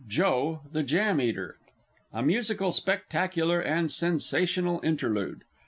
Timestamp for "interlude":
4.83-5.43